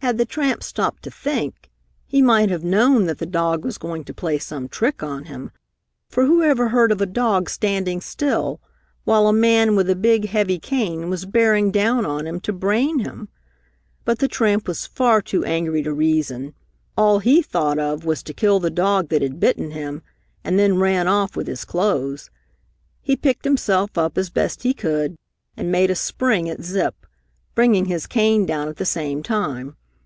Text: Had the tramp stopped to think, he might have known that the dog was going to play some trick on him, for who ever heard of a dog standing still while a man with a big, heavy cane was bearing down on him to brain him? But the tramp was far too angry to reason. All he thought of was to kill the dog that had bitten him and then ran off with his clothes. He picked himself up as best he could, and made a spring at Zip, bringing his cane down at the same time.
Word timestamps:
Had 0.00 0.16
the 0.16 0.24
tramp 0.24 0.62
stopped 0.62 1.02
to 1.02 1.10
think, 1.10 1.70
he 2.06 2.22
might 2.22 2.48
have 2.48 2.64
known 2.64 3.04
that 3.04 3.18
the 3.18 3.26
dog 3.26 3.62
was 3.62 3.76
going 3.76 4.04
to 4.04 4.14
play 4.14 4.38
some 4.38 4.66
trick 4.66 5.02
on 5.02 5.24
him, 5.24 5.50
for 6.08 6.24
who 6.24 6.40
ever 6.42 6.70
heard 6.70 6.90
of 6.90 7.02
a 7.02 7.06
dog 7.06 7.50
standing 7.50 8.00
still 8.00 8.58
while 9.04 9.26
a 9.26 9.34
man 9.34 9.76
with 9.76 9.90
a 9.90 9.96
big, 9.96 10.28
heavy 10.30 10.58
cane 10.58 11.10
was 11.10 11.26
bearing 11.26 11.70
down 11.70 12.06
on 12.06 12.26
him 12.26 12.40
to 12.40 12.54
brain 12.54 13.00
him? 13.00 13.28
But 14.06 14.18
the 14.20 14.28
tramp 14.28 14.66
was 14.66 14.86
far 14.86 15.20
too 15.20 15.44
angry 15.44 15.82
to 15.82 15.92
reason. 15.92 16.54
All 16.96 17.18
he 17.18 17.42
thought 17.42 17.78
of 17.78 18.06
was 18.06 18.22
to 18.22 18.32
kill 18.32 18.60
the 18.60 18.70
dog 18.70 19.10
that 19.10 19.20
had 19.20 19.38
bitten 19.38 19.72
him 19.72 20.00
and 20.42 20.58
then 20.58 20.78
ran 20.78 21.06
off 21.06 21.36
with 21.36 21.48
his 21.48 21.66
clothes. 21.66 22.30
He 23.02 23.14
picked 23.14 23.44
himself 23.44 23.98
up 23.98 24.16
as 24.16 24.30
best 24.30 24.62
he 24.62 24.72
could, 24.72 25.16
and 25.54 25.70
made 25.70 25.90
a 25.90 25.94
spring 25.94 26.48
at 26.48 26.62
Zip, 26.62 26.94
bringing 27.54 27.86
his 27.86 28.06
cane 28.06 28.46
down 28.46 28.68
at 28.68 28.76
the 28.76 28.86
same 28.86 29.22
time. 29.22 29.74